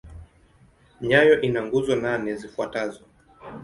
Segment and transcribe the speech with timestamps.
[1.07, 3.03] Nayo ina nguzo nane zifuatazo.